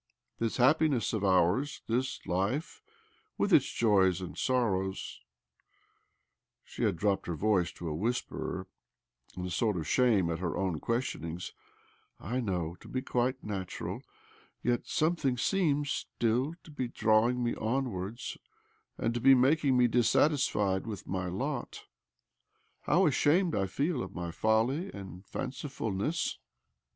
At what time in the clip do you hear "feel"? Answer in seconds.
23.67-24.01